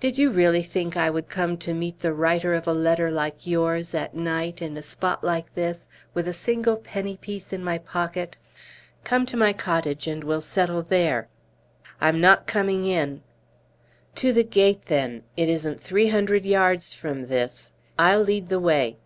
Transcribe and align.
"Did 0.00 0.18
you 0.18 0.30
really 0.32 0.64
think 0.64 0.96
I 0.96 1.08
would 1.08 1.28
come 1.28 1.56
to 1.58 1.72
meet 1.72 2.00
the 2.00 2.12
writer 2.12 2.52
of 2.52 2.66
a 2.66 2.72
letter 2.72 3.12
like 3.12 3.46
yours, 3.46 3.94
at 3.94 4.12
night, 4.12 4.60
in 4.60 4.76
a 4.76 4.82
spot 4.82 5.22
like 5.22 5.54
this, 5.54 5.86
with 6.14 6.26
a 6.26 6.32
single 6.34 6.74
penny 6.78 7.16
piece 7.16 7.52
in 7.52 7.62
my 7.62 7.78
pocket? 7.78 8.34
Come 9.04 9.24
to 9.26 9.36
my 9.36 9.52
cottage, 9.52 10.08
and 10.08 10.24
we'll 10.24 10.42
settle 10.42 10.82
there." 10.82 11.28
"I'm 12.00 12.20
not 12.20 12.48
coming 12.48 12.86
in!" 12.86 13.22
"To 14.16 14.32
the 14.32 14.42
gate, 14.42 14.86
then. 14.86 15.22
It 15.36 15.48
isn't 15.48 15.80
three 15.80 16.08
hundred 16.08 16.44
yards 16.44 16.92
from 16.92 17.28
this. 17.28 17.70
I'll 17.96 18.22
lead 18.22 18.48
the 18.48 18.58
way." 18.58 18.96